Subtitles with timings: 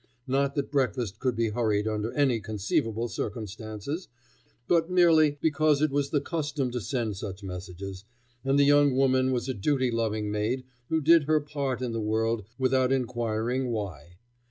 [0.25, 4.07] not that breakfast could be hurried under any conceivable circumstances,
[4.67, 8.03] but merely because it was the custom to send such messages,
[8.43, 12.01] and the young woman was a duty loving maid who did her part in the
[12.01, 14.17] world without inquiring why.